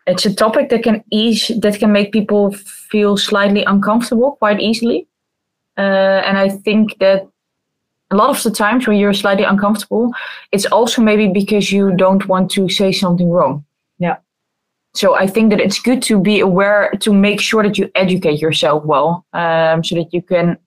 It's 0.07 0.25
a 0.25 0.35
topic 0.35 0.69
that 0.71 0.83
can 0.83 1.03
ease 1.11 1.51
that 1.61 1.79
can 1.79 1.93
make 1.93 2.13
people 2.13 2.53
feel 2.53 3.17
slightly 3.17 3.65
uncomfortable 3.65 4.37
quite 4.37 4.61
easily, 4.61 5.07
uh, 5.77 6.23
and 6.25 6.39
I 6.39 6.49
think 6.49 6.99
that 6.99 7.29
a 8.11 8.17
lot 8.17 8.31
of 8.31 8.43
the 8.43 8.51
times 8.51 8.87
when 8.87 8.97
you're 8.97 9.13
slightly 9.13 9.45
uncomfortable, 9.45 10.13
it's 10.53 10.65
also 10.67 11.03
maybe 11.03 11.29
because 11.29 11.71
you 11.73 11.95
don't 11.97 12.27
want 12.27 12.51
to 12.53 12.69
say 12.69 12.93
something 12.93 13.31
wrong. 13.31 13.65
So 14.95 15.15
I 15.15 15.27
think 15.27 15.51
that 15.51 15.61
it's 15.61 15.81
good 15.81 16.03
to 16.05 16.21
be 16.21 16.41
aware 16.41 16.93
to 17.01 17.13
make 17.13 17.41
sure 17.41 17.63
that 17.63 17.79
you 17.79 17.91
educate 17.95 18.41
yourself 18.41 18.85
well, 18.85 19.25
um, 19.33 19.85
so 19.85 19.95
that 19.95 20.13
you 20.13 20.23
can 20.23 20.59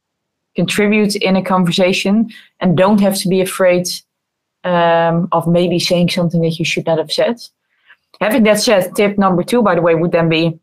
contribute 0.56 1.16
in 1.16 1.36
a 1.36 1.44
conversation 1.44 2.30
and 2.60 2.78
don't 2.78 3.02
have 3.02 3.18
to 3.18 3.30
be 3.30 3.42
afraid 3.42 3.88
um, 4.64 5.28
of 5.32 5.48
maybe 5.48 5.80
saying 5.80 6.10
something 6.10 6.42
that 6.42 6.60
you 6.60 6.66
should 6.66 6.86
not 6.86 6.98
have 6.98 7.12
said. 7.12 7.42
Having 8.20 8.44
that 8.44 8.60
said, 8.60 8.96
tip 8.96 9.18
number 9.18 9.44
two, 9.44 9.62
by 9.62 9.76
the 9.76 9.82
way, 9.82 9.96
would 9.96 10.12
then 10.12 10.30
be 10.30 10.60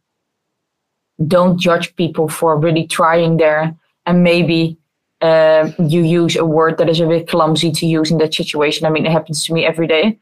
don't 1.26 1.58
judge 1.58 1.96
people 1.96 2.28
for 2.28 2.56
really 2.56 2.86
trying 2.86 3.38
there 3.38 3.74
and 4.06 4.22
maybe 4.22 4.78
uh, 5.20 5.70
you 5.80 6.02
use 6.02 6.36
a 6.36 6.46
word 6.46 6.78
that 6.78 6.88
is 6.88 7.00
a 7.00 7.06
bit 7.06 7.28
clumsy 7.28 7.72
to 7.72 7.86
use 7.86 8.10
in 8.10 8.18
that 8.18 8.34
situation. 8.34 8.86
I 8.86 8.90
mean, 8.90 9.04
it 9.04 9.10
happens 9.10 9.44
to 9.44 9.52
me 9.52 9.66
every 9.66 9.88
day 9.88 10.16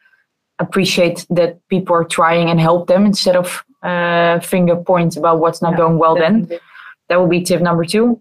appreciate 0.58 1.26
that 1.30 1.58
people 1.68 1.94
are 1.94 2.04
trying 2.04 2.50
and 2.50 2.60
help 2.60 2.86
them 2.86 3.04
instead 3.04 3.36
of 3.36 3.64
uh, 3.82 4.40
finger 4.40 4.76
point 4.76 5.16
about 5.16 5.38
what's 5.38 5.62
not 5.62 5.72
yeah, 5.72 5.76
going 5.78 5.98
well 5.98 6.14
definitely. 6.14 6.46
then 6.46 6.60
that 7.08 7.20
would 7.20 7.30
be 7.30 7.42
tip 7.42 7.60
number 7.60 7.84
two 7.84 8.20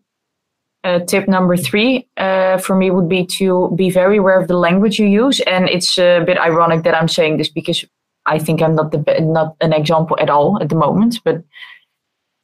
uh, 0.83 0.99
tip 0.99 1.27
number 1.27 1.57
three 1.57 2.07
uh, 2.17 2.57
for 2.57 2.75
me 2.75 2.91
would 2.91 3.09
be 3.09 3.25
to 3.25 3.73
be 3.75 3.89
very 3.89 4.17
aware 4.17 4.39
of 4.39 4.47
the 4.47 4.57
language 4.57 4.99
you 4.99 5.07
use 5.07 5.39
and 5.41 5.69
it's 5.69 5.97
a 5.97 6.23
bit 6.25 6.37
ironic 6.37 6.83
that 6.83 6.93
i'm 6.93 7.07
saying 7.07 7.37
this 7.37 7.49
because 7.49 7.85
i 8.25 8.37
think 8.37 8.61
i'm 8.61 8.75
not 8.75 8.91
the 8.91 8.99
not 9.21 9.55
an 9.61 9.73
example 9.73 10.17
at 10.19 10.29
all 10.29 10.61
at 10.61 10.69
the 10.69 10.75
moment 10.75 11.19
but 11.23 11.41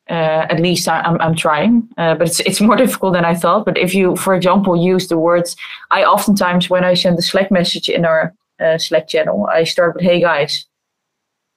uh, 0.09 0.45
at 0.49 0.59
least 0.59 0.89
I, 0.89 0.99
am 0.99 1.05
I'm, 1.05 1.21
I'm 1.21 1.35
trying, 1.35 1.87
uh, 1.97 2.15
but 2.15 2.27
it's 2.27 2.41
it's 2.41 2.59
more 2.59 2.75
difficult 2.85 3.13
than 3.13 3.23
I 3.23 3.33
thought. 3.33 3.63
But 3.63 3.77
if 3.77 3.95
you, 3.95 4.17
for 4.17 4.35
example, 4.35 4.75
use 4.75 5.07
the 5.07 5.17
words, 5.17 5.55
I 5.89 6.03
oftentimes 6.03 6.69
when 6.69 6.83
I 6.83 6.95
send 6.95 7.17
a 7.17 7.21
Slack 7.21 7.49
message 7.49 7.87
in 7.87 8.03
our 8.03 8.33
uh, 8.61 8.77
Slack 8.77 9.07
channel. 9.07 9.47
I 9.47 9.63
start 9.63 9.95
with, 9.95 10.03
hey 10.03 10.19
guys. 10.21 10.65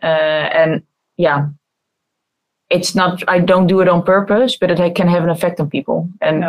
Uh, 0.02 0.06
and 0.06 0.82
yeah, 1.16 1.48
it's 2.70 2.94
not, 2.94 3.22
I 3.28 3.38
don't 3.38 3.66
do 3.66 3.80
it 3.80 3.88
on 3.88 4.02
purpose, 4.02 4.56
but 4.56 4.70
it 4.70 4.94
can 4.94 5.08
have 5.08 5.22
an 5.22 5.30
effect 5.30 5.60
on 5.60 5.70
people. 5.70 6.08
And 6.20 6.44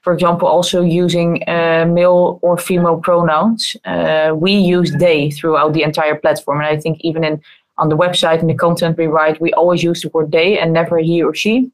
for 0.00 0.12
example, 0.12 0.48
also 0.48 0.82
using 0.82 1.42
uh, 1.48 1.84
male 1.86 2.38
or 2.42 2.56
female 2.56 2.98
pronouns, 2.98 3.76
uh, 3.84 4.32
we 4.34 4.52
use 4.52 4.92
they 4.92 5.30
throughout 5.30 5.72
the 5.72 5.82
entire 5.82 6.14
platform. 6.14 6.60
And 6.60 6.68
I 6.68 6.80
think 6.80 6.98
even 7.00 7.24
in 7.24 7.42
on 7.76 7.88
the 7.88 7.96
website 7.96 8.40
and 8.40 8.50
the 8.50 8.54
content 8.54 8.98
we 8.98 9.06
write, 9.06 9.40
we 9.40 9.52
always 9.52 9.82
use 9.82 10.02
the 10.02 10.08
word 10.08 10.32
they 10.32 10.58
and 10.58 10.72
never 10.72 10.98
he 10.98 11.22
or 11.22 11.34
she. 11.34 11.70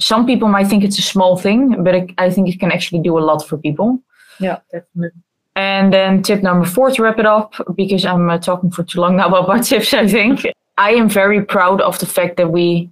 Some 0.00 0.24
people 0.24 0.48
might 0.48 0.68
think 0.68 0.84
it's 0.84 0.98
a 0.98 1.02
small 1.02 1.36
thing, 1.36 1.82
but 1.82 1.94
it, 1.94 2.10
I 2.18 2.30
think 2.30 2.48
it 2.48 2.60
can 2.60 2.72
actually 2.72 3.02
do 3.02 3.18
a 3.18 3.20
lot 3.20 3.46
for 3.46 3.58
people. 3.58 4.00
Yeah, 4.40 4.60
definitely. 4.72 5.20
And 5.58 5.92
then 5.92 6.22
tip 6.22 6.44
number 6.44 6.64
four 6.64 6.92
to 6.92 7.02
wrap 7.02 7.18
it 7.18 7.26
up, 7.26 7.52
because 7.74 8.04
I'm 8.04 8.30
uh, 8.30 8.38
talking 8.38 8.70
for 8.70 8.84
too 8.84 9.00
long 9.00 9.16
now 9.16 9.26
about 9.34 9.64
tips, 9.64 9.92
I 9.92 10.06
think. 10.06 10.46
I 10.78 10.92
am 10.92 11.08
very 11.08 11.44
proud 11.44 11.80
of 11.80 11.98
the 11.98 12.06
fact 12.06 12.36
that 12.36 12.52
we 12.52 12.88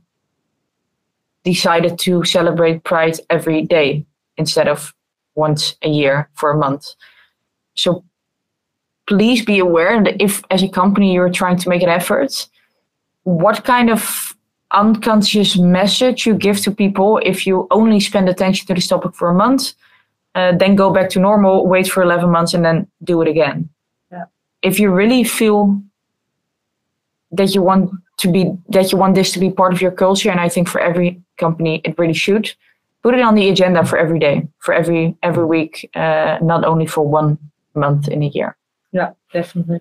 decided 1.44 1.96
to 2.00 2.24
celebrate 2.24 2.82
Pride 2.82 3.20
every 3.30 3.62
day 3.62 4.04
instead 4.36 4.66
of 4.66 4.92
once 5.36 5.76
a 5.82 5.88
year 5.88 6.28
for 6.34 6.50
a 6.50 6.56
month. 6.56 6.94
So 7.76 8.02
please 9.06 9.44
be 9.44 9.60
aware 9.60 10.02
that 10.02 10.20
if, 10.20 10.42
as 10.50 10.64
a 10.64 10.68
company, 10.68 11.14
you're 11.14 11.30
trying 11.30 11.58
to 11.58 11.68
make 11.68 11.84
an 11.84 11.88
effort, 11.88 12.48
what 13.22 13.62
kind 13.62 13.90
of 13.90 14.34
unconscious 14.72 15.56
message 15.56 16.26
you 16.26 16.34
give 16.34 16.60
to 16.62 16.72
people 16.72 17.20
if 17.22 17.46
you 17.46 17.68
only 17.70 18.00
spend 18.00 18.28
attention 18.28 18.66
to 18.66 18.74
this 18.74 18.88
topic 18.88 19.14
for 19.14 19.28
a 19.28 19.34
month, 19.34 19.74
uh, 20.36 20.52
then 20.52 20.76
go 20.76 20.90
back 20.90 21.08
to 21.10 21.18
normal, 21.18 21.66
wait 21.66 21.88
for 21.88 22.02
11 22.02 22.30
months, 22.30 22.54
and 22.54 22.64
then 22.64 22.86
do 23.02 23.22
it 23.22 23.28
again. 23.28 23.68
Yeah. 24.12 24.24
If 24.62 24.78
you 24.78 24.90
really 24.90 25.24
feel 25.24 25.82
that 27.32 27.54
you 27.54 27.62
want 27.62 27.90
to 28.18 28.30
be 28.30 28.52
that 28.68 28.92
you 28.92 28.98
want 28.98 29.14
this 29.14 29.32
to 29.32 29.40
be 29.40 29.50
part 29.50 29.72
of 29.72 29.80
your 29.80 29.90
culture, 29.90 30.30
and 30.30 30.38
I 30.38 30.48
think 30.48 30.68
for 30.68 30.80
every 30.80 31.20
company 31.38 31.80
it 31.84 31.98
really 31.98 32.14
should, 32.14 32.52
put 33.02 33.14
it 33.14 33.20
on 33.20 33.34
the 33.34 33.48
agenda 33.48 33.84
for 33.84 33.98
every 33.98 34.18
day, 34.18 34.46
for 34.58 34.74
every 34.74 35.16
every 35.22 35.46
week, 35.46 35.88
uh, 35.94 36.38
not 36.42 36.64
only 36.64 36.86
for 36.86 37.02
one 37.06 37.38
month 37.74 38.08
in 38.08 38.22
a 38.22 38.28
year. 38.28 38.56
Yeah, 38.92 39.12
definitely. 39.32 39.80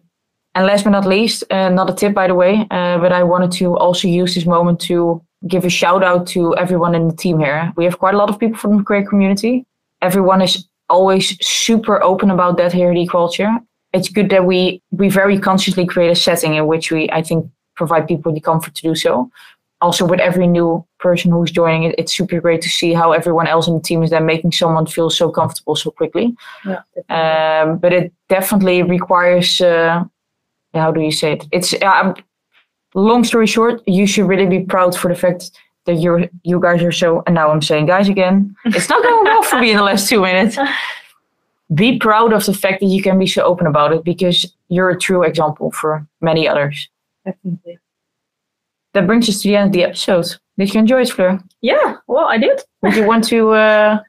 And 0.56 0.66
last 0.66 0.86
but 0.86 0.92
not 0.92 1.06
least, 1.06 1.44
uh, 1.52 1.68
not 1.70 1.90
a 1.90 1.94
tip 1.94 2.14
by 2.14 2.28
the 2.28 2.36
way, 2.36 2.66
uh, 2.72 2.98
but 2.98 3.12
I 3.12 3.24
wanted 3.24 3.52
to 3.60 3.78
also 3.78 4.08
use 4.08 4.36
this 4.36 4.46
moment 4.46 4.80
to 4.82 5.22
give 5.48 5.66
a 5.66 5.70
shout 5.70 6.02
out 6.02 6.28
to 6.28 6.56
everyone 6.56 6.96
in 6.96 7.10
the 7.10 7.16
team 7.16 7.40
here. 7.40 7.74
We 7.76 7.84
have 7.84 8.00
quite 8.00 8.14
a 8.14 8.18
lot 8.18 8.30
of 8.30 8.40
people 8.40 8.58
from 8.58 8.78
the 8.78 8.84
queer 8.84 9.06
community. 9.06 9.66
Everyone 10.06 10.42
is 10.42 10.68
always 10.88 11.26
super 11.46 12.02
open 12.04 12.30
about 12.30 12.58
that 12.58 12.72
here 12.72 12.92
at 12.92 12.98
Equalture. 12.98 13.52
It's 13.92 14.10
good 14.10 14.30
that 14.30 14.46
we 14.46 14.82
we 14.92 15.10
very 15.10 15.40
consciously 15.40 15.86
create 15.86 16.12
a 16.12 16.16
setting 16.16 16.56
in 16.56 16.68
which 16.68 16.92
we, 16.92 17.10
I 17.12 17.22
think, 17.24 17.50
provide 17.76 18.08
people 18.08 18.34
the 18.34 18.42
comfort 18.42 18.76
to 18.76 18.82
do 18.90 18.96
so. 18.96 19.30
Also, 19.82 20.06
with 20.06 20.20
every 20.20 20.48
new 20.48 20.86
person 21.00 21.32
who's 21.32 21.52
joining 21.52 21.84
it, 21.84 21.96
it's 21.98 22.16
super 22.16 22.40
great 22.40 22.62
to 22.62 22.70
see 22.70 22.94
how 22.94 23.12
everyone 23.12 23.48
else 23.48 23.68
in 23.68 23.74
the 23.74 23.82
team 23.82 24.04
is 24.04 24.10
then 24.10 24.26
making 24.26 24.52
someone 24.52 24.86
feel 24.86 25.10
so 25.10 25.30
comfortable 25.30 25.76
so 25.76 25.92
quickly. 25.92 26.36
Yeah. 26.66 26.82
Um, 27.10 27.78
but 27.78 27.92
it 27.94 28.14
definitely 28.30 28.84
requires 28.84 29.62
uh, 29.62 30.04
how 30.74 30.92
do 30.92 31.02
you 31.02 31.12
say 31.12 31.34
it? 31.34 31.46
It's 31.52 31.74
um, 31.82 32.16
long 32.94 33.24
story 33.24 33.48
short, 33.48 33.82
you 33.88 34.08
should 34.08 34.28
really 34.28 34.46
be 34.46 34.62
proud 34.66 34.96
for 34.96 35.10
the 35.10 35.16
fact 35.16 35.52
that 35.86 35.96
you're 35.96 36.28
you 36.44 36.60
guys 36.60 36.84
are 36.84 36.92
so. 36.92 37.24
And 37.26 37.36
now 37.36 37.52
I'm 37.52 37.62
saying 37.62 37.86
guys 37.88 38.10
again. 38.10 38.56
It's 38.66 38.90
not 38.90 39.04
going 39.04 39.24
well 39.24 39.44
for 39.44 39.60
me 39.60 39.72
in 39.72 39.78
the 39.78 39.84
last 39.84 40.10
two 40.10 40.22
minutes. 40.22 40.58
Be 41.74 41.98
proud 41.98 42.32
of 42.32 42.46
the 42.46 42.54
fact 42.54 42.80
that 42.82 42.88
you 42.88 43.02
can 43.02 43.18
be 43.18 43.26
so 43.26 43.44
open 43.44 43.66
about 43.66 43.92
it 43.92 44.04
because 44.04 44.54
you're 44.70 44.92
a 44.92 45.00
true 45.00 45.24
example 45.24 45.72
for 45.72 46.06
many 46.22 46.48
others. 46.48 46.88
Definitely. 47.26 47.80
That 48.94 49.08
brings 49.08 49.28
us 49.28 49.42
to 49.42 49.48
the 49.48 49.56
end 49.56 49.68
of 49.70 49.74
the 49.74 49.84
episode. 49.84 50.28
Did 50.60 50.72
you 50.74 50.80
enjoy 50.80 51.02
it, 51.02 51.10
Fleur? 51.10 51.40
Yeah, 51.62 51.98
well, 52.06 52.26
I 52.26 52.38
did. 52.38 52.62
Would 52.84 52.96
you 52.96 53.06
want 53.08 53.24
to? 53.26 53.52
Uh, 53.54 54.00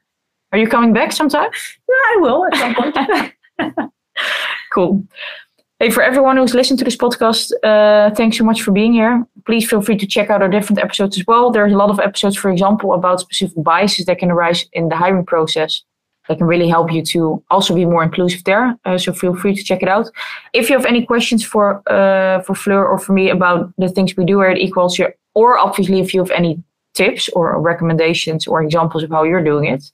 are 0.51 0.57
you 0.57 0.67
coming 0.67 0.93
back 0.93 1.11
sometime? 1.11 1.49
Yeah, 1.89 1.95
I 1.95 2.17
will 2.19 2.45
at 2.45 2.55
some 2.57 2.75
point. 2.75 3.91
cool. 4.73 5.03
Hey, 5.79 5.91
for 5.91 6.01
everyone 6.01 6.37
who's 6.37 6.55
listened 6.55 6.79
to 6.79 6.85
this 6.85 6.97
podcast, 6.97 7.51
uh, 7.63 8.09
thanks 8.15 8.35
so 8.39 8.43
much 8.43 8.63
for 8.63 8.71
being 8.71 8.93
here. 8.93 9.23
Please 9.45 9.69
feel 9.69 9.83
free 9.83 9.95
to 9.97 10.07
check 10.07 10.31
out 10.31 10.41
our 10.41 10.49
different 10.49 10.79
episodes 10.79 11.19
as 11.19 11.27
well. 11.27 11.51
There's 11.51 11.71
a 11.71 11.77
lot 11.77 11.91
of 11.91 11.99
episodes, 11.99 12.35
for 12.35 12.49
example, 12.49 12.95
about 12.95 13.19
specific 13.19 13.63
biases 13.63 14.07
that 14.07 14.17
can 14.17 14.31
arise 14.31 14.65
in 14.73 14.89
the 14.89 14.95
hiring 14.95 15.23
process 15.23 15.83
that 16.27 16.39
can 16.39 16.47
really 16.47 16.67
help 16.67 16.91
you 16.91 17.03
to 17.03 17.43
also 17.51 17.75
be 17.75 17.85
more 17.85 18.01
inclusive 18.01 18.43
there. 18.45 18.75
Uh, 18.85 18.97
so 18.97 19.13
feel 19.13 19.35
free 19.35 19.53
to 19.53 19.63
check 19.63 19.83
it 19.83 19.87
out. 19.87 20.09
If 20.51 20.67
you 20.67 20.75
have 20.75 20.87
any 20.87 21.05
questions 21.05 21.45
for 21.45 21.83
uh, 21.91 22.41
for 22.41 22.55
Fleur 22.55 22.83
or 22.83 22.97
for 22.97 23.13
me 23.13 23.29
about 23.29 23.71
the 23.77 23.87
things 23.87 24.17
we 24.17 24.25
do 24.25 24.39
here 24.39 24.49
at 24.49 24.57
Equalture, 24.57 25.13
or 25.35 25.59
obviously 25.59 25.99
if 25.99 26.11
you 26.11 26.21
have 26.21 26.31
any 26.31 26.63
tips 26.95 27.29
or 27.29 27.61
recommendations 27.61 28.47
or 28.47 28.63
examples 28.63 29.03
of 29.03 29.11
how 29.11 29.23
you're 29.23 29.43
doing 29.43 29.65
it, 29.65 29.91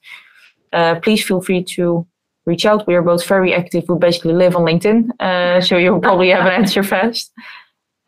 uh, 0.72 0.94
please 1.00 1.22
feel 1.22 1.42
free 1.42 1.62
to 1.62 2.06
reach 2.46 2.66
out. 2.66 2.86
We 2.86 2.94
are 2.94 3.02
both 3.02 3.26
very 3.26 3.54
active. 3.54 3.84
We 3.88 3.98
basically 3.98 4.34
live 4.34 4.56
on 4.56 4.62
LinkedIn, 4.62 5.10
uh, 5.20 5.60
so 5.60 5.76
you'll 5.76 6.00
probably 6.00 6.30
have 6.30 6.46
an 6.46 6.52
answer 6.52 6.82
fast. 6.82 7.32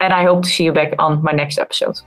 And 0.00 0.12
I 0.12 0.24
hope 0.24 0.42
to 0.42 0.48
see 0.48 0.64
you 0.64 0.72
back 0.72 0.94
on 0.98 1.22
my 1.22 1.32
next 1.32 1.58
episode. 1.58 2.00